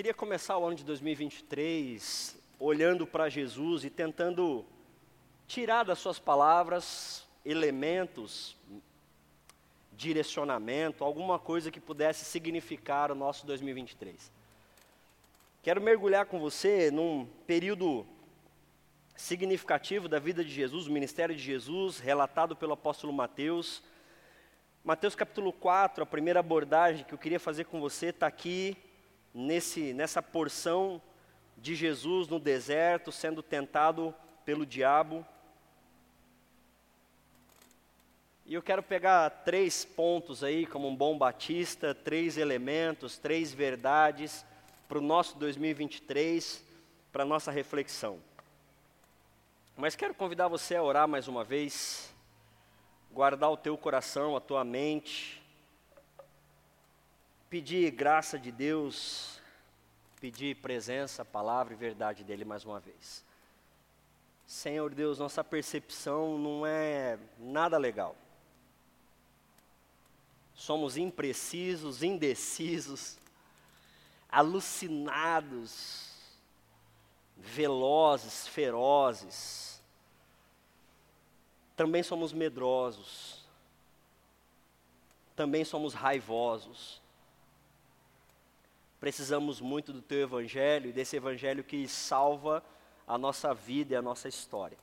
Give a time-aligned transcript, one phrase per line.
[0.00, 4.64] queria começar o ano de 2023 olhando para Jesus e tentando
[5.46, 8.56] tirar das suas palavras elementos,
[9.92, 14.32] direcionamento, alguma coisa que pudesse significar o nosso 2023.
[15.62, 18.06] Quero mergulhar com você num período
[19.14, 23.82] significativo da vida de Jesus, o ministério de Jesus, relatado pelo apóstolo Mateus.
[24.82, 28.78] Mateus capítulo 4, a primeira abordagem que eu queria fazer com você está aqui,
[29.34, 31.00] nesse, nessa porção
[31.56, 34.14] de Jesus no deserto, sendo tentado
[34.44, 35.24] pelo diabo.
[38.46, 44.44] E eu quero pegar três pontos aí, como um bom batista, três elementos, três verdades
[44.88, 46.64] para o nosso 2023,
[47.12, 48.18] para a nossa reflexão.
[49.76, 52.12] Mas quero convidar você a orar mais uma vez,
[53.12, 55.39] guardar o teu coração, a tua mente,
[57.50, 59.40] pedir graça de Deus,
[60.20, 63.24] pedir presença, palavra e verdade dele mais uma vez.
[64.46, 68.16] Senhor Deus, nossa percepção não é nada legal.
[70.54, 73.18] Somos imprecisos, indecisos,
[74.28, 76.10] alucinados,
[77.36, 79.82] velozes, ferozes.
[81.74, 83.44] Também somos medrosos.
[85.34, 87.00] Também somos raivosos.
[89.00, 92.62] Precisamos muito do teu evangelho e desse evangelho que salva
[93.06, 94.76] a nossa vida e a nossa história.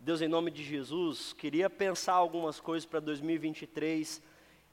[0.00, 4.20] Deus, em nome de Jesus, queria pensar algumas coisas para 2023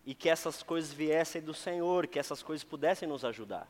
[0.05, 3.67] e que essas coisas viessem do Senhor, que essas coisas pudessem nos ajudar.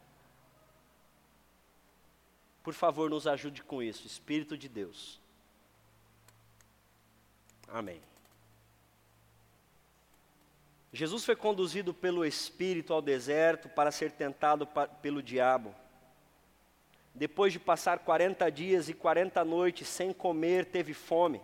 [2.63, 5.19] Por favor, nos ajude com isso, Espírito de Deus.
[7.67, 8.01] Amém.
[10.93, 14.67] Jesus foi conduzido pelo Espírito ao deserto para ser tentado
[15.01, 15.73] pelo diabo.
[17.15, 21.41] Depois de passar 40 dias e 40 noites sem comer, teve fome.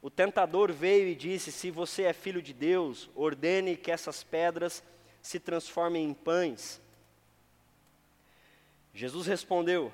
[0.00, 4.80] O tentador veio e disse: Se você é filho de Deus, ordene que essas pedras
[5.20, 6.80] se transformem em pães.
[8.94, 9.92] Jesus respondeu: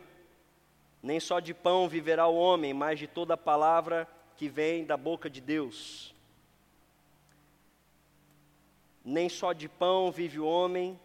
[1.03, 5.31] Nem só de pão viverá o homem, mas de toda palavra que vem da boca
[5.31, 6.14] de Deus.
[9.05, 10.99] Nem só de pão vive o homem,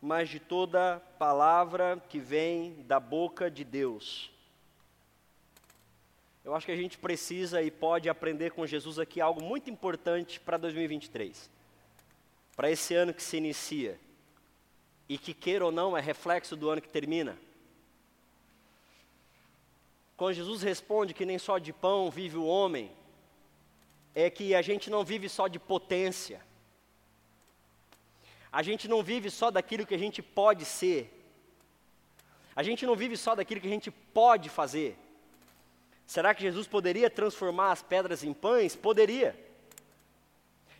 [0.00, 4.30] mas de toda palavra que vem da boca de Deus.
[6.44, 10.38] Eu acho que a gente precisa e pode aprender com Jesus aqui algo muito importante
[10.38, 11.50] para 2023.
[12.54, 13.98] Para esse ano que se inicia
[15.08, 17.36] e que queira ou não é reflexo do ano que termina.
[20.16, 22.92] Quando Jesus responde que nem só de pão vive o homem,
[24.14, 26.40] é que a gente não vive só de potência.
[28.56, 31.12] A gente não vive só daquilo que a gente pode ser.
[32.54, 34.96] A gente não vive só daquilo que a gente pode fazer.
[36.06, 38.74] Será que Jesus poderia transformar as pedras em pães?
[38.74, 39.38] Poderia.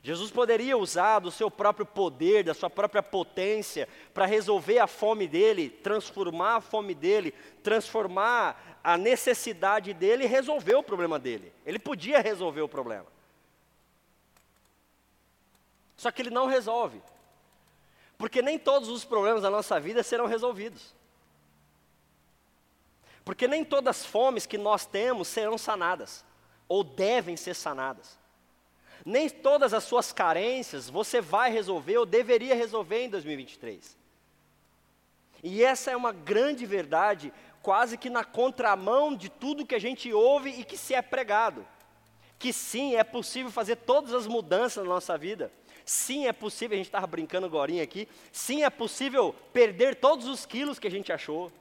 [0.03, 5.29] Jesus poderia usar do seu próprio poder, da sua própria potência, para resolver a fome
[5.29, 11.53] dele, transformar a fome dele, transformar a necessidade dele e resolver o problema dele.
[11.67, 13.07] Ele podia resolver o problema.
[15.95, 17.03] Só que ele não resolve.
[18.19, 20.95] Porque nem todos os problemas da nossa vida serão resolvidos.
[23.25, 26.25] Porque nem todas as fomes que nós temos serão sanadas,
[26.69, 28.19] ou devem ser sanadas.
[29.05, 33.97] Nem todas as suas carências você vai resolver ou deveria resolver em 2023.
[35.43, 37.33] E essa é uma grande verdade,
[37.63, 41.67] quase que na contramão de tudo que a gente ouve e que se é pregado.
[42.39, 45.53] Que sim, é possível fazer todas as mudanças na nossa vida
[45.87, 48.09] Sim, é possível, a gente estava brincando agora aqui.
[48.33, 51.53] Sim, é possível perder todos os quilos que a gente achou.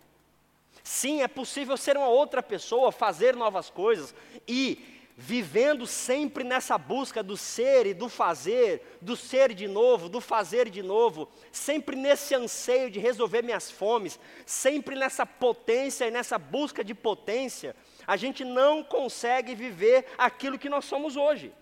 [0.83, 4.15] Sim, é possível ser uma outra pessoa, fazer novas coisas
[4.47, 4.83] e
[5.15, 10.71] vivendo sempre nessa busca do ser e do fazer, do ser de novo, do fazer
[10.71, 16.83] de novo, sempre nesse anseio de resolver minhas fomes, sempre nessa potência e nessa busca
[16.83, 17.75] de potência,
[18.07, 21.53] a gente não consegue viver aquilo que nós somos hoje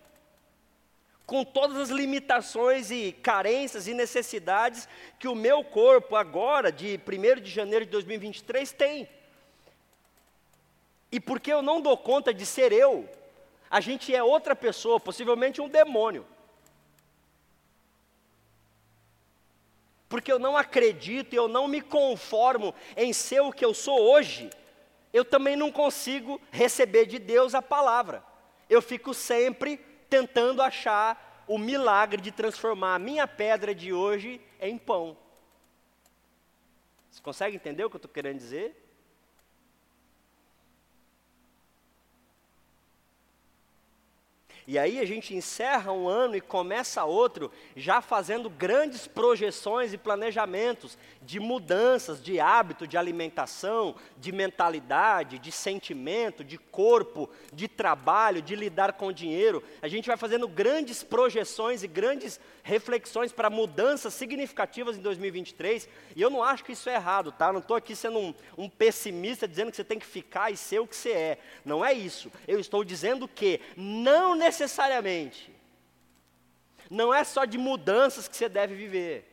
[1.26, 4.88] com todas as limitações e carências e necessidades
[5.18, 9.08] que o meu corpo agora, de 1 de janeiro de 2023, tem.
[11.12, 13.10] E porque eu não dou conta de ser eu,
[13.70, 16.26] a gente é outra pessoa, possivelmente um demônio.
[20.10, 24.00] Porque eu não acredito e eu não me conformo em ser o que eu sou
[24.00, 24.50] hoje,
[25.12, 28.24] eu também não consigo receber de Deus a palavra.
[28.70, 29.80] Eu fico sempre
[30.14, 35.18] tentando achar o milagre de transformar a minha pedra de hoje em pão.
[37.10, 38.83] Você consegue entender o que eu estou querendo dizer?
[44.68, 49.98] E aí a gente encerra um ano e começa outro, já fazendo grandes projeções e
[49.98, 58.42] planejamentos de mudanças de hábito, de alimentação, de mentalidade, de sentimento, de corpo, de trabalho,
[58.42, 59.64] de lidar com dinheiro.
[59.82, 65.90] A gente vai fazendo grandes projeções e grandes reflexões para mudanças significativas em 2023.
[66.16, 67.52] E eu não acho que isso é errado, tá?
[67.52, 70.80] Não estou aqui sendo um, um pessimista dizendo que você tem que ficar e ser
[70.80, 71.38] o que você é.
[71.66, 72.32] Não é isso.
[72.48, 75.52] Eu estou dizendo que não necessariamente necessariamente.
[76.90, 79.30] Não é só de mudanças que você deve viver.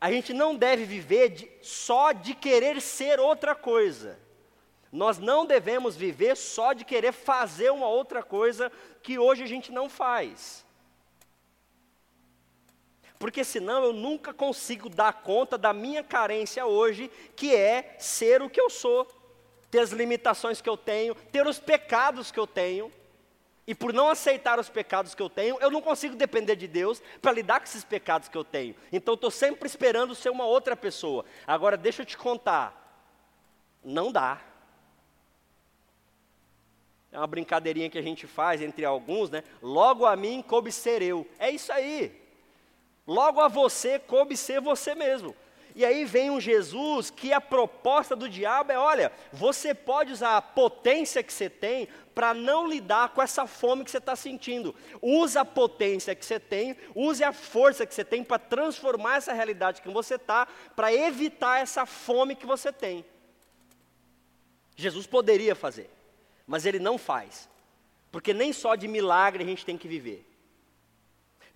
[0.00, 4.18] A gente não deve viver de, só de querer ser outra coisa.
[4.92, 8.70] Nós não devemos viver só de querer fazer uma outra coisa
[9.02, 10.64] que hoje a gente não faz.
[13.18, 18.48] Porque senão eu nunca consigo dar conta da minha carência hoje, que é ser o
[18.48, 19.08] que eu sou,
[19.72, 22.92] ter as limitações que eu tenho, ter os pecados que eu tenho.
[23.68, 27.02] E por não aceitar os pecados que eu tenho, eu não consigo depender de Deus
[27.20, 28.74] para lidar com esses pecados que eu tenho.
[28.90, 31.22] Então estou sempre esperando ser uma outra pessoa.
[31.46, 33.04] Agora deixa eu te contar.
[33.84, 34.40] Não dá.
[37.12, 39.44] É uma brincadeirinha que a gente faz entre alguns, né?
[39.60, 41.26] Logo a mim coube ser eu.
[41.38, 42.18] É isso aí.
[43.06, 45.36] Logo a você coube ser você mesmo.
[45.78, 50.36] E aí vem um Jesus que a proposta do diabo é: olha, você pode usar
[50.36, 54.74] a potência que você tem para não lidar com essa fome que você está sentindo.
[55.00, 59.32] Use a potência que você tem, use a força que você tem para transformar essa
[59.32, 63.04] realidade que você está, para evitar essa fome que você tem.
[64.74, 65.88] Jesus poderia fazer,
[66.44, 67.48] mas ele não faz,
[68.10, 70.27] porque nem só de milagre a gente tem que viver,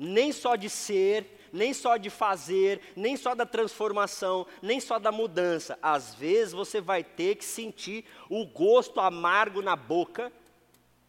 [0.03, 5.13] nem só de ser, nem só de fazer, nem só da transformação, nem só da
[5.13, 5.79] mudança.
[5.81, 10.33] Às vezes você vai ter que sentir o gosto amargo na boca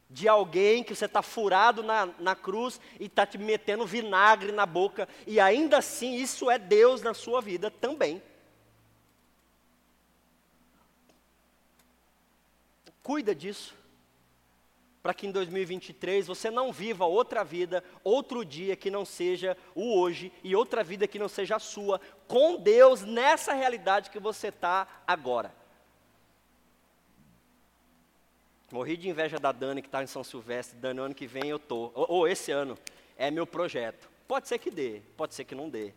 [0.10, 4.66] de alguém que você está furado na, na cruz e está te metendo vinagre na
[4.66, 8.22] boca, e ainda assim isso é Deus na sua vida também.
[13.02, 13.83] Cuida disso
[15.04, 20.00] para que em 2023 você não viva outra vida, outro dia que não seja o
[20.00, 24.48] hoje e outra vida que não seja a sua, com Deus nessa realidade que você
[24.48, 25.54] está agora.
[28.72, 30.80] Morri de inveja da Dani que está em São Silvestre.
[30.80, 31.92] Dani, ano que vem eu tô.
[31.94, 32.76] Ou, ou esse ano
[33.18, 34.10] é meu projeto.
[34.26, 35.94] Pode ser que dê, pode ser que não dê.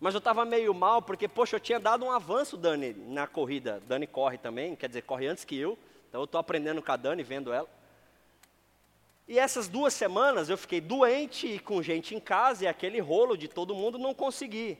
[0.00, 3.80] Mas eu estava meio mal porque, poxa, eu tinha dado um avanço, Dani, na corrida.
[3.86, 5.78] Dani corre também, quer dizer, corre antes que eu.
[6.08, 7.68] Então eu estou aprendendo com a Dani, vendo ela.
[9.26, 13.36] E essas duas semanas eu fiquei doente e com gente em casa e aquele rolo
[13.36, 14.78] de todo mundo não consegui.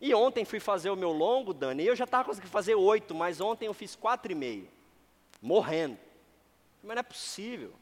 [0.00, 3.14] E ontem fui fazer o meu longo, Dani, e eu já estava conseguindo fazer oito,
[3.14, 4.68] mas ontem eu fiz quatro e meio,
[5.42, 5.98] morrendo.
[6.82, 7.72] Mas não é possível.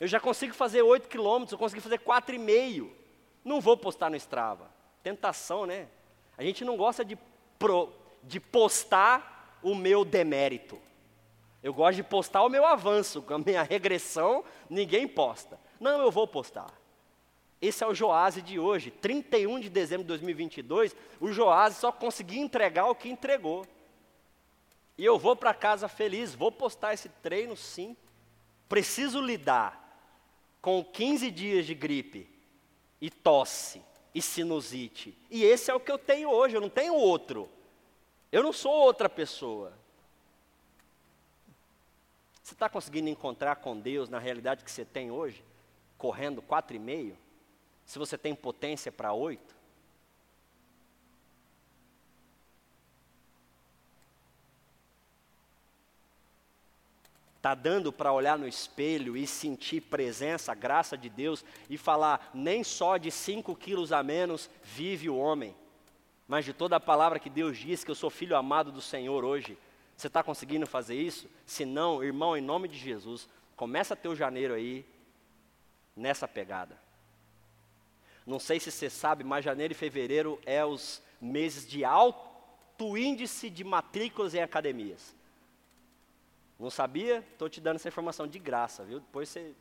[0.00, 2.94] Eu já consigo fazer oito quilômetros, eu consegui fazer quatro e meio.
[3.44, 4.70] Não vou postar no Strava.
[5.02, 5.88] Tentação, né?
[6.36, 7.16] A gente não gosta de,
[7.58, 7.92] pro,
[8.22, 10.78] de postar o meu demérito.
[11.62, 15.58] Eu gosto de postar o meu avanço, a minha regressão, ninguém posta.
[15.78, 16.72] Não, eu vou postar.
[17.60, 20.96] Esse é o Joase de hoje, 31 de dezembro de 2022.
[21.20, 23.64] O Joase só conseguiu entregar o que entregou.
[24.98, 27.96] E eu vou para casa feliz, vou postar esse treino sim.
[28.68, 29.80] Preciso lidar
[30.60, 32.28] com 15 dias de gripe
[33.00, 33.80] e tosse
[34.12, 35.16] e sinusite.
[35.30, 37.48] E esse é o que eu tenho hoje, eu não tenho outro.
[38.30, 39.72] Eu não sou outra pessoa.
[42.52, 45.42] Você está conseguindo encontrar com Deus na realidade que você tem hoje?
[45.96, 47.16] Correndo quatro e meio?
[47.86, 49.56] Se você tem potência para oito?
[57.38, 62.62] Está dando para olhar no espelho e sentir presença, graça de Deus e falar, nem
[62.62, 65.56] só de cinco quilos a menos vive o homem,
[66.28, 69.24] mas de toda a palavra que Deus diz que eu sou filho amado do Senhor
[69.24, 69.56] hoje.
[69.96, 71.28] Você está conseguindo fazer isso?
[71.46, 74.84] Se não, irmão, em nome de Jesus, começa teu janeiro aí
[75.96, 76.76] nessa pegada.
[78.26, 83.48] Não sei se você sabe, mas janeiro e fevereiro é os meses de alto índice
[83.48, 85.14] de matrículas em academias.
[86.58, 87.18] Não sabia?
[87.32, 89.00] Estou te dando essa informação de graça, viu?
[89.00, 89.52] Depois você.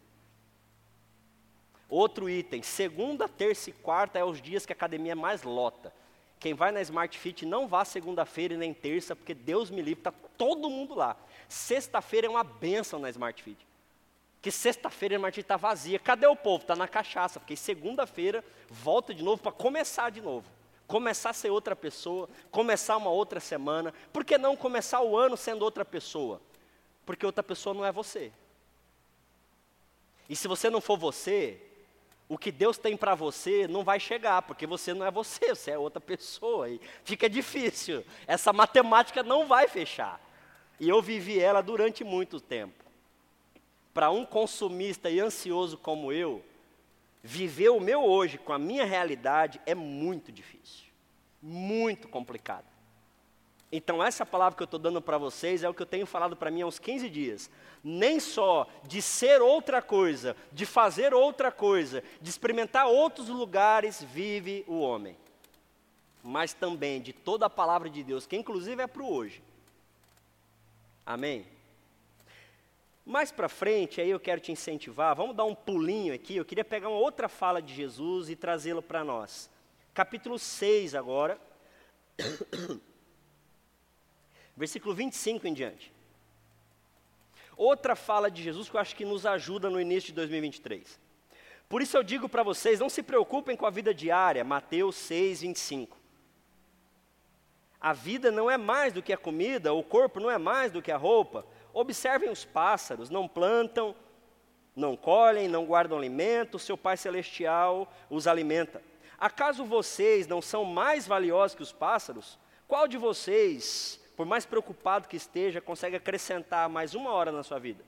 [1.89, 5.93] Outro item: segunda, terça e quarta é os dias que a academia mais lota.
[6.41, 9.99] Quem vai na Smart Fit não vá segunda-feira e nem terça, porque Deus me livre,
[9.99, 11.15] está todo mundo lá.
[11.47, 13.65] Sexta-feira é uma benção na Smart Fit.
[14.41, 15.99] Que sexta-feira a Smart Fit está vazia.
[15.99, 16.63] Cadê o povo?
[16.63, 20.49] Está na cachaça, porque segunda-feira volta de novo para começar de novo.
[20.91, 23.93] começar a ser outra pessoa, começar uma outra semana.
[24.11, 26.41] Por que não começar o ano sendo outra pessoa?
[27.05, 28.29] Porque outra pessoa não é você.
[30.27, 31.61] E se você não for você,
[32.31, 35.71] o que Deus tem para você não vai chegar, porque você não é você, você
[35.71, 36.69] é outra pessoa.
[36.69, 38.05] E fica difícil.
[38.25, 40.17] Essa matemática não vai fechar.
[40.79, 42.85] E eu vivi ela durante muito tempo.
[43.93, 46.41] Para um consumista e ansioso como eu,
[47.21, 50.85] viver o meu hoje com a minha realidade é muito difícil,
[51.41, 52.63] muito complicado.
[53.71, 56.35] Então, essa palavra que eu estou dando para vocês é o que eu tenho falado
[56.35, 57.49] para mim há uns 15 dias.
[57.81, 64.65] Nem só de ser outra coisa, de fazer outra coisa, de experimentar outros lugares vive
[64.67, 65.17] o homem,
[66.21, 69.41] mas também de toda a palavra de Deus, que inclusive é para o hoje.
[71.05, 71.47] Amém?
[73.05, 76.35] Mais para frente, aí eu quero te incentivar, vamos dar um pulinho aqui.
[76.35, 79.49] Eu queria pegar uma outra fala de Jesus e trazê-la para nós.
[79.93, 81.39] Capítulo 6 agora,
[84.55, 85.93] versículo 25 em diante.
[87.55, 90.99] Outra fala de Jesus que eu acho que nos ajuda no início de 2023.
[91.69, 95.41] Por isso eu digo para vocês, não se preocupem com a vida diária, Mateus 6,
[95.41, 95.97] 25.
[97.79, 100.81] A vida não é mais do que a comida, o corpo não é mais do
[100.81, 101.45] que a roupa.
[101.73, 103.95] Observem os pássaros, não plantam,
[104.75, 108.81] não colhem, não guardam alimento, seu Pai Celestial os alimenta.
[109.17, 112.39] Acaso vocês não são mais valiosos que os pássaros?
[112.67, 117.57] Qual de vocês, por mais preocupado que esteja, consegue acrescentar mais uma hora na sua
[117.57, 117.83] vida?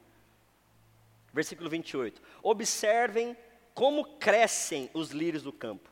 [1.32, 2.20] Versículo 28.
[2.42, 3.38] Observem
[3.75, 5.92] como crescem os lírios do campo.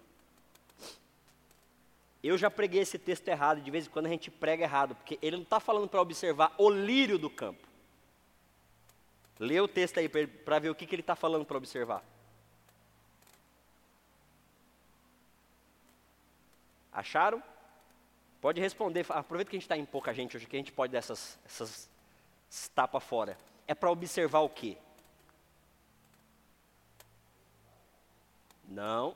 [2.24, 5.19] Eu já preguei esse texto errado, de vez em quando a gente prega errado, porque
[5.21, 7.67] ele não está falando para observar o lírio do campo.
[9.38, 12.03] Lê o texto aí para ver o que, que ele está falando para observar.
[16.91, 17.43] Acharam?
[18.41, 19.05] Pode responder.
[19.10, 21.39] Aproveita que a gente está em pouca gente hoje, que a gente pode dar essas,
[21.45, 21.89] essas
[22.74, 23.38] tapas fora.
[23.67, 24.75] É para observar o quê?
[28.67, 29.15] Não.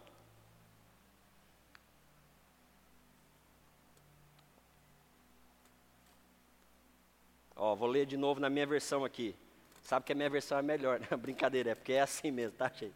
[7.56, 9.34] Ó, vou ler de novo na minha versão aqui.
[9.82, 11.08] Sabe que a minha versão é melhor, né?
[11.18, 12.94] Brincadeira, é porque é assim mesmo, tá, gente?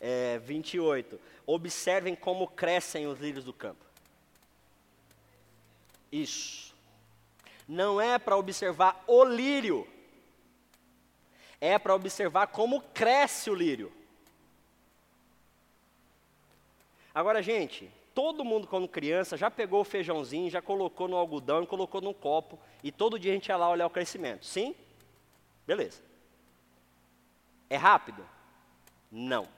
[0.00, 1.18] É, 28.
[1.46, 3.85] Observem como crescem os lírios do campo.
[6.22, 6.74] Isso.
[7.68, 9.86] Não é para observar o lírio,
[11.60, 13.92] é para observar como cresce o lírio.
[17.14, 21.66] Agora, gente, todo mundo quando criança já pegou o feijãozinho, já colocou no algodão e
[21.66, 24.46] colocou num copo, e todo dia a gente ia lá olhar o crescimento.
[24.46, 24.74] Sim?
[25.66, 26.02] Beleza.
[27.68, 28.24] É rápido?
[29.10, 29.48] Não.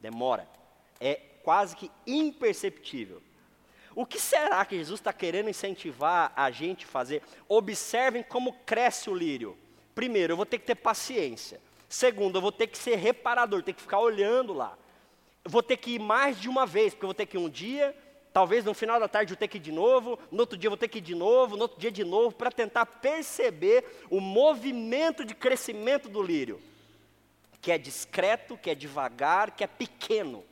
[0.00, 0.46] Demora.
[1.00, 3.22] É quase que imperceptível.
[3.94, 7.22] O que será que Jesus está querendo incentivar a gente a fazer?
[7.48, 9.56] Observem como cresce o lírio.
[9.94, 11.60] Primeiro, eu vou ter que ter paciência.
[11.88, 14.76] Segundo, eu vou ter que ser reparador, ter que ficar olhando lá.
[15.44, 17.40] Eu vou ter que ir mais de uma vez, porque eu vou ter que ir
[17.40, 17.96] um dia,
[18.32, 20.70] talvez no final da tarde eu ter que ir de novo, no outro dia eu
[20.70, 24.20] vou ter que ir de novo, no outro dia de novo, para tentar perceber o
[24.20, 26.60] movimento de crescimento do lírio
[27.60, 30.44] que é discreto, que é devagar, que é pequeno.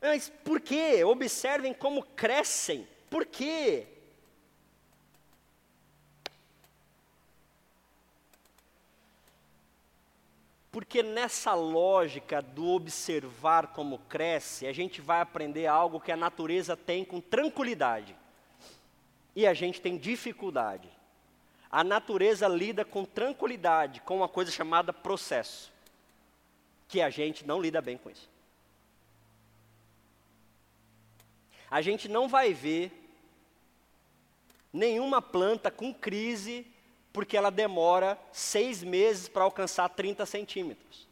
[0.00, 1.02] Mas por quê?
[1.04, 2.86] Observem como crescem.
[3.10, 3.86] Por quê?
[10.76, 16.76] Porque nessa lógica do observar como cresce, a gente vai aprender algo que a natureza
[16.76, 18.14] tem com tranquilidade.
[19.34, 20.88] E a gente tem dificuldade.
[21.70, 25.72] A natureza lida com tranquilidade com uma coisa chamada processo
[26.88, 28.28] que a gente não lida bem com isso.
[31.70, 32.92] A gente não vai ver
[34.72, 36.66] nenhuma planta com crise
[37.12, 41.06] porque ela demora seis meses para alcançar 30 centímetros.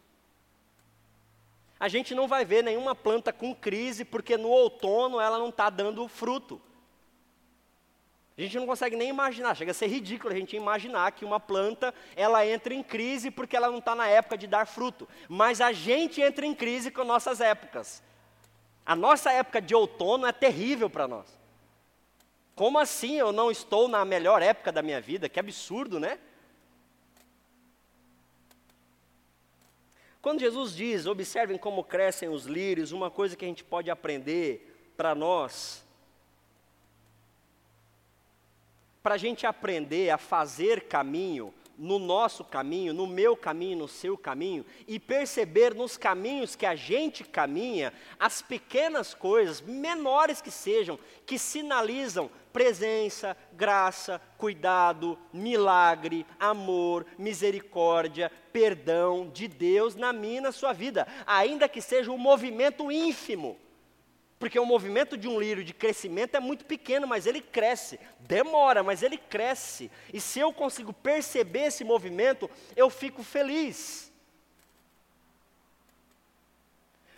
[1.80, 5.70] A gente não vai ver nenhuma planta com crise porque no outono ela não está
[5.70, 6.60] dando fruto.
[8.36, 11.38] A gente não consegue nem imaginar, chega a ser ridículo a gente imaginar que uma
[11.38, 15.08] planta ela entra em crise porque ela não está na época de dar fruto.
[15.28, 18.02] Mas a gente entra em crise com nossas épocas.
[18.84, 21.26] A nossa época de outono é terrível para nós.
[22.54, 25.28] Como assim eu não estou na melhor época da minha vida?
[25.28, 26.18] Que absurdo, né?
[30.20, 34.92] Quando Jesus diz, observem como crescem os lírios, uma coisa que a gente pode aprender
[34.96, 35.84] para nós
[39.04, 44.16] para a gente aprender a fazer caminho, no nosso caminho, no meu caminho, no seu
[44.16, 50.98] caminho, e perceber nos caminhos que a gente caminha as pequenas coisas, menores que sejam,
[51.26, 60.52] que sinalizam presença, graça, cuidado, milagre, amor, misericórdia, perdão de Deus na minha e na
[60.52, 63.58] sua vida, ainda que seja um movimento ínfimo.
[64.38, 67.98] Porque o movimento de um lírio de crescimento é muito pequeno, mas ele cresce.
[68.20, 69.90] Demora, mas ele cresce.
[70.12, 74.12] E se eu consigo perceber esse movimento, eu fico feliz.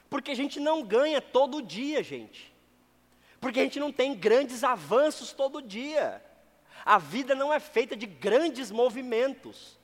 [0.09, 2.55] Porque a gente não ganha todo dia, gente.
[3.41, 6.23] Porque a gente não tem grandes avanços todo dia.
[6.85, 9.79] A vida não é feita de grandes movimentos.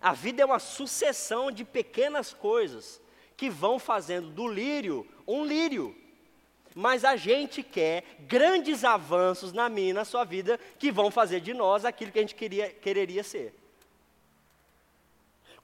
[0.00, 3.00] A vida é uma sucessão de pequenas coisas
[3.36, 5.96] que vão fazendo do lírio um lírio
[6.76, 11.40] mas a gente quer grandes avanços na minha e na sua vida que vão fazer
[11.40, 13.54] de nós aquilo que a gente queria, quereria ser.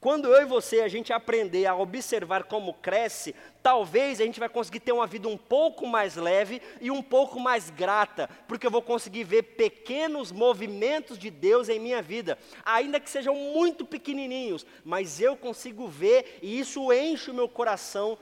[0.01, 4.49] Quando eu e você a gente aprender a observar como cresce, talvez a gente vai
[4.49, 8.71] conseguir ter uma vida um pouco mais leve e um pouco mais grata, porque eu
[8.71, 14.65] vou conseguir ver pequenos movimentos de Deus em minha vida, ainda que sejam muito pequenininhos,
[14.83, 18.19] mas eu consigo ver e isso enche o meu coração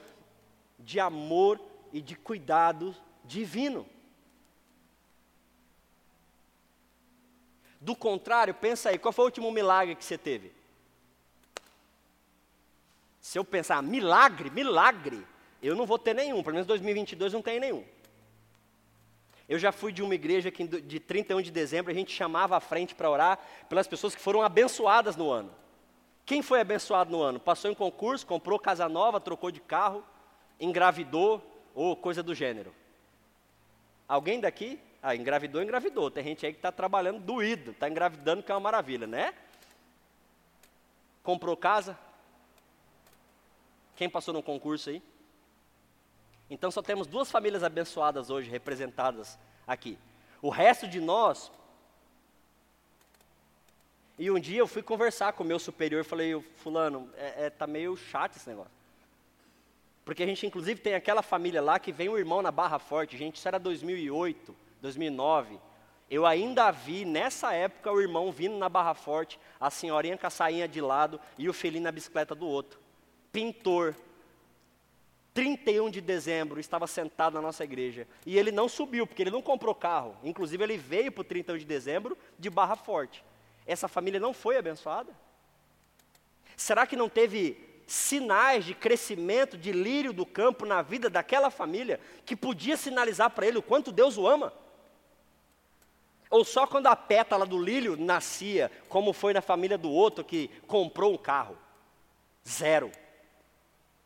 [0.77, 2.95] de amor e de cuidado
[3.25, 3.87] divino.
[7.81, 10.53] Do contrário, pensa aí, qual foi o último milagre que você teve?
[13.21, 15.27] Se eu pensar, milagre, milagre,
[15.63, 17.85] eu não vou ter nenhum, pelo menos 2022 não tem nenhum.
[19.49, 22.61] Eu já fui de uma igreja que de 31 de dezembro a gente chamava à
[22.61, 25.51] frente para orar pelas pessoas que foram abençoadas no ano.
[26.25, 27.41] Quem foi abençoado no ano?
[27.41, 30.05] Passou em concurso, comprou casa nova, trocou de carro,
[30.61, 31.43] engravidou,
[31.75, 32.75] ou coisa do gênero.
[34.09, 34.81] Alguém daqui?
[35.03, 36.11] Ah, engravidou, engravidou.
[36.11, 39.35] Tem gente aí que está trabalhando doído, está engravidando, que é uma maravilha, né?
[41.23, 41.99] Comprou casa?
[43.97, 45.03] Quem passou no concurso aí?
[46.51, 49.99] Então só temos duas famílias abençoadas hoje representadas aqui.
[50.43, 51.53] O resto de nós.
[54.19, 57.51] E um dia eu fui conversar com o meu superior e falei, fulano, é, é,
[57.51, 58.80] tá meio chato esse negócio.
[60.11, 63.17] Porque a gente, inclusive, tem aquela família lá que vem o irmão na Barra Forte.
[63.17, 65.57] Gente, isso era 2008, 2009.
[66.11, 70.31] Eu ainda vi, nessa época, o irmão vindo na Barra Forte, a senhorinha com a
[70.31, 72.81] sainha de lado e o filhinho na bicicleta do outro.
[73.31, 73.95] Pintor.
[75.33, 78.05] 31 de dezembro, estava sentado na nossa igreja.
[78.27, 80.17] E ele não subiu, porque ele não comprou carro.
[80.25, 83.25] Inclusive, ele veio para o 31 de dezembro de Barra Forte.
[83.65, 85.13] Essa família não foi abençoada?
[86.57, 91.99] Será que não teve sinais de crescimento, de lírio do campo na vida daquela família,
[92.25, 94.53] que podia sinalizar para ele o quanto Deus o ama?
[96.31, 100.49] Ou só quando a pétala do lírio nascia, como foi na família do outro que
[100.69, 101.59] comprou um carro?
[102.49, 102.93] Zero.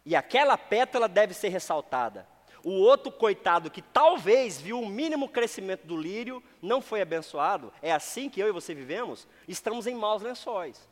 [0.06, 2.26] E aquela pétala deve ser ressaltada.
[2.64, 7.70] O outro coitado que talvez viu o mínimo crescimento do lírio, não foi abençoado.
[7.82, 9.28] É assim que eu e você vivemos?
[9.46, 10.88] Estamos em maus lençóis.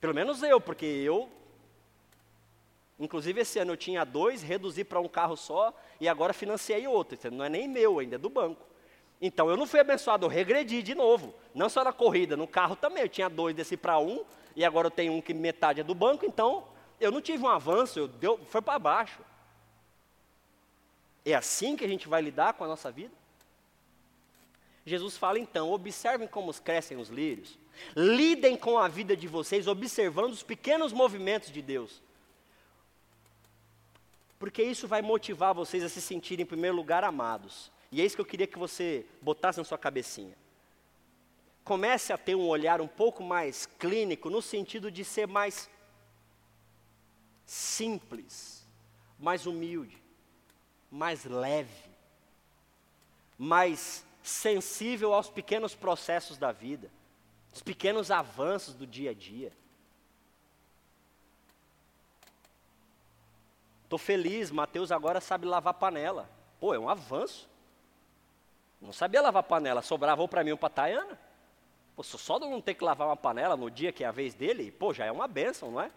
[0.00, 1.30] Pelo menos eu, porque eu
[2.98, 7.18] Inclusive, esse ano eu tinha dois, reduzi para um carro só e agora financiei outro.
[7.30, 8.64] Não é nem meu ainda, é do banco.
[9.20, 11.34] Então eu não fui abençoado, eu regredi de novo.
[11.54, 13.02] Não só na corrida, no carro também.
[13.02, 15.94] Eu tinha dois, desci para um e agora eu tenho um que metade é do
[15.94, 16.24] banco.
[16.24, 16.64] Então
[16.98, 19.20] eu não tive um avanço, eu deu, foi para baixo.
[21.24, 23.12] É assim que a gente vai lidar com a nossa vida?
[24.86, 27.58] Jesus fala então: observem como crescem os lírios,
[27.94, 32.00] lidem com a vida de vocês, observando os pequenos movimentos de Deus.
[34.38, 37.72] Porque isso vai motivar vocês a se sentirem, em primeiro lugar, amados.
[37.90, 40.36] E é isso que eu queria que você botasse na sua cabecinha.
[41.64, 45.68] Comece a ter um olhar um pouco mais clínico, no sentido de ser mais
[47.44, 48.66] simples,
[49.18, 50.02] mais humilde,
[50.90, 51.90] mais leve,
[53.38, 56.90] mais sensível aos pequenos processos da vida,
[57.54, 59.52] os pequenos avanços do dia a dia.
[63.86, 66.28] Estou feliz, Mateus agora sabe lavar panela.
[66.58, 67.48] Pô, é um avanço.
[68.80, 71.16] Não sabia lavar panela, sobrava ou para mim ou para a Tayana.
[71.94, 74.72] Pô, só não ter que lavar uma panela no dia que é a vez dele,
[74.72, 75.92] pô, já é uma benção, não é?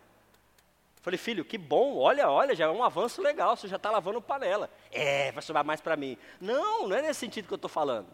[1.02, 4.22] Falei, filho, que bom, olha, olha, já é um avanço legal, você já está lavando
[4.22, 4.70] panela.
[4.92, 6.16] É, vai sobrar mais para mim.
[6.40, 8.08] Não, não é nesse sentido que eu estou falando.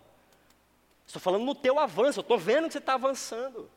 [1.06, 3.70] Estou falando no teu avanço, eu estou vendo que você está avançando.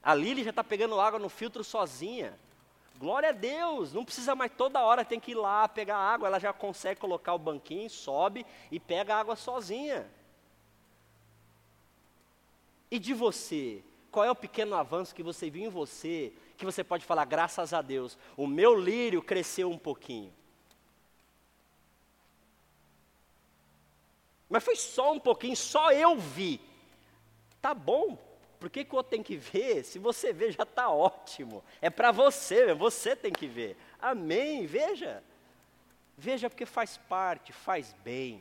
[0.00, 2.38] A Lili já está pegando água no filtro sozinha.
[3.02, 6.38] Glória a Deus, não precisa mais toda hora, tem que ir lá pegar água, ela
[6.38, 10.08] já consegue colocar o banquinho, sobe e pega a água sozinha.
[12.88, 16.84] E de você, Qual é o pequeno avanço que você viu em você, que você
[16.84, 20.32] pode falar, graças a Deus, o meu lírio cresceu um pouquinho?
[24.48, 26.60] Mas foi só um pouquinho, só eu vi.
[27.60, 28.18] Tá bom,
[28.62, 29.84] por que, que o outro tem que ver?
[29.84, 31.64] Se você vê, já está ótimo.
[31.80, 33.76] É para você, você tem que ver.
[34.00, 35.20] Amém, veja.
[36.16, 38.40] Veja porque faz parte, faz bem.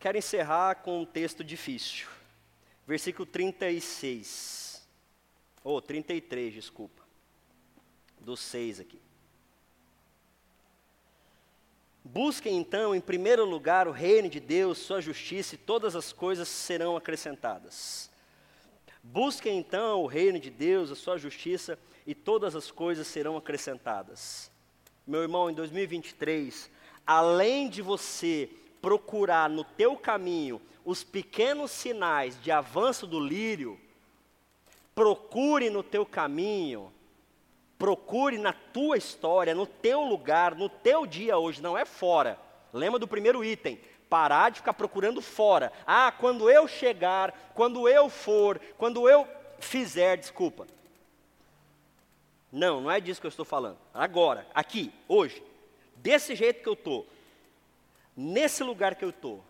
[0.00, 2.08] Quero encerrar com um texto difícil.
[2.84, 4.84] Versículo 36.
[5.62, 7.04] Ou oh, 33, desculpa.
[8.18, 9.00] Do 6 aqui.
[12.20, 16.48] Busquem então, em primeiro lugar, o reino de Deus, sua justiça, e todas as coisas
[16.48, 18.10] serão acrescentadas.
[19.00, 24.50] Busquem então o reino de Deus, a sua justiça, e todas as coisas serão acrescentadas.
[25.06, 26.68] Meu irmão, em 2023,
[27.06, 28.50] além de você
[28.82, 33.78] procurar no teu caminho os pequenos sinais de avanço do lírio,
[34.92, 36.92] procure no teu caminho
[37.78, 42.38] Procure na tua história, no teu lugar, no teu dia hoje, não é fora.
[42.72, 43.80] Lembra do primeiro item?
[44.10, 45.72] Parar de ficar procurando fora.
[45.86, 49.28] Ah, quando eu chegar, quando eu for, quando eu
[49.60, 50.66] fizer, desculpa.
[52.50, 53.78] Não, não é disso que eu estou falando.
[53.94, 55.42] Agora, aqui, hoje,
[55.96, 57.06] desse jeito que eu estou,
[58.16, 59.44] nesse lugar que eu estou,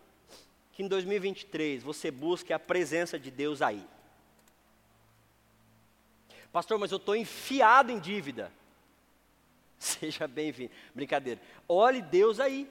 [0.73, 3.83] que em 2023 você busque a presença de Deus aí.
[6.51, 8.51] Pastor, mas eu estou enfiado em dívida.
[9.77, 10.71] Seja bem-vindo.
[10.93, 11.39] Brincadeira.
[11.67, 12.69] Olhe Deus aí.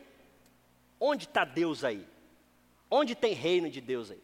[1.00, 2.06] Onde está Deus aí?
[2.90, 4.20] Onde tem reino de Deus aí?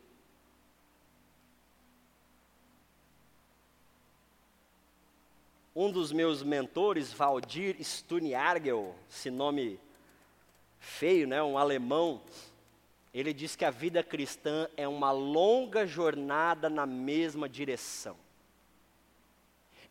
[5.77, 9.81] Um dos meus mentores, Valdir Stuniargel, esse nome
[10.79, 12.23] feio, né, um alemão,
[13.13, 18.17] ele diz que a vida cristã é uma longa jornada na mesma direção.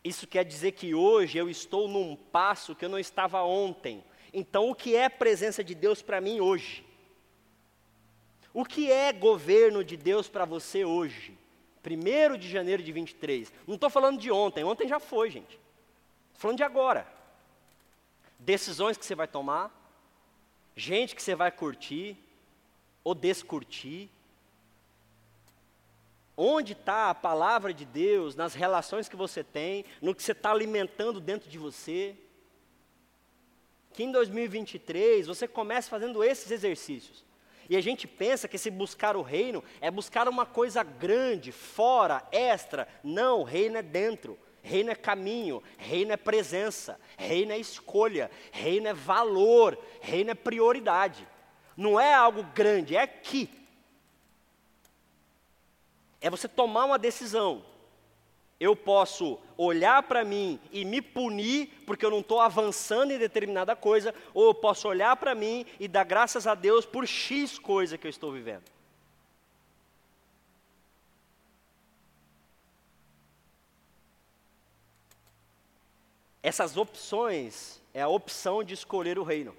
[0.04, 4.04] Isso quer dizer que hoje eu estou num passo que eu não estava ontem.
[4.34, 6.84] Então, o que é presença de Deus para mim hoje?
[8.52, 11.36] O que é governo de Deus para você hoje?
[11.84, 13.52] 1 de janeiro de 23.
[13.66, 15.52] Não estou falando de ontem, ontem já foi, gente.
[15.52, 17.06] Estou falando de agora.
[18.38, 19.72] Decisões que você vai tomar,
[20.76, 22.16] gente que você vai curtir
[23.02, 24.10] ou descurtir,
[26.36, 30.50] Onde está a palavra de Deus nas relações que você tem, no que você está
[30.50, 32.16] alimentando dentro de você?
[33.92, 37.24] Que em 2023 você comece fazendo esses exercícios.
[37.68, 42.26] E a gente pensa que se buscar o reino é buscar uma coisa grande, fora,
[42.32, 42.88] extra.
[43.02, 44.38] Não, reino é dentro.
[44.64, 51.28] Reino é caminho, reino é presença, reino é escolha, reino é valor, reino é prioridade.
[51.76, 53.50] Não é algo grande, é aqui,
[56.24, 57.62] é você tomar uma decisão.
[58.58, 63.76] Eu posso olhar para mim e me punir porque eu não estou avançando em determinada
[63.76, 67.98] coisa, ou eu posso olhar para mim e dar graças a Deus por X coisa
[67.98, 68.64] que eu estou vivendo.
[76.42, 79.54] Essas opções é a opção de escolher o reino.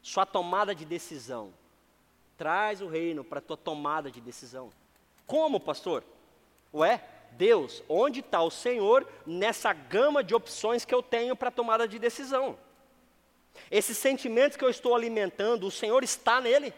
[0.00, 1.52] Sua tomada de decisão.
[2.38, 4.72] Traz o reino para a tua tomada de decisão.
[5.26, 6.04] Como, pastor?
[6.72, 11.86] Ué, Deus, onde está o Senhor nessa gama de opções que eu tenho para tomada
[11.86, 12.58] de decisão?
[13.70, 16.72] Esses sentimentos que eu estou alimentando, o Senhor está nele?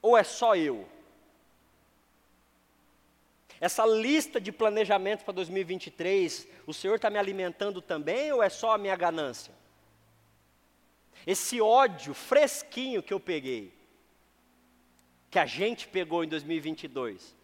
[0.00, 0.88] Ou é só eu?
[3.60, 8.72] Essa lista de planejamentos para 2023, o Senhor está me alimentando também ou é só
[8.72, 9.52] a minha ganância?
[11.26, 13.74] Esse ódio fresquinho que eu peguei,
[15.28, 17.34] que a gente pegou em 2022,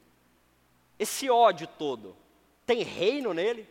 [0.98, 2.16] esse ódio todo,
[2.66, 3.68] tem reino nele?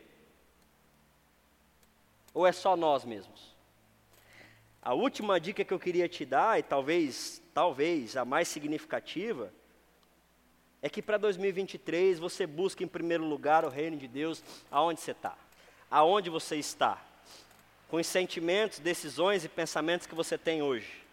[2.34, 3.54] Ou é só nós mesmos?
[4.82, 9.54] A última dica que eu queria te dar, e talvez, talvez a mais significativa,
[10.82, 15.12] é que para 2023 você busque em primeiro lugar o reino de Deus aonde você
[15.12, 15.38] está.
[15.90, 17.02] Aonde você está.
[17.88, 21.02] Com os sentimentos, decisões e pensamentos que você tem hoje.